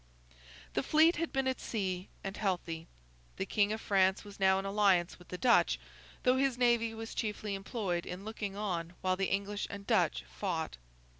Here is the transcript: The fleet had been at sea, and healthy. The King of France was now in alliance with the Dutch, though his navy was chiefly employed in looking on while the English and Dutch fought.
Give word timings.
The 0.73 0.81
fleet 0.81 1.17
had 1.17 1.31
been 1.31 1.47
at 1.47 1.61
sea, 1.61 2.09
and 2.23 2.35
healthy. 2.35 2.87
The 3.35 3.45
King 3.45 3.71
of 3.71 3.79
France 3.79 4.23
was 4.23 4.39
now 4.39 4.57
in 4.57 4.65
alliance 4.65 5.19
with 5.19 5.27
the 5.27 5.37
Dutch, 5.37 5.79
though 6.23 6.37
his 6.37 6.57
navy 6.57 6.95
was 6.95 7.13
chiefly 7.13 7.53
employed 7.53 8.07
in 8.07 8.25
looking 8.25 8.55
on 8.55 8.93
while 9.01 9.15
the 9.15 9.29
English 9.29 9.67
and 9.69 9.85
Dutch 9.85 10.23
fought. 10.27 10.77